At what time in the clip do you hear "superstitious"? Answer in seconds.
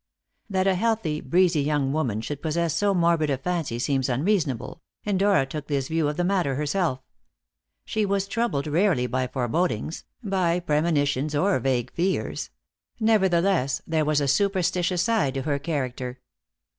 14.27-15.03